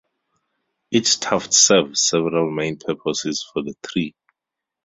Each 0.89 1.19
tuft 1.19 1.53
serves 1.53 2.01
several 2.01 2.49
main 2.49 2.77
purposes 2.77 3.47
for 3.53 3.61
the 3.61 3.75
tree. 3.85 4.15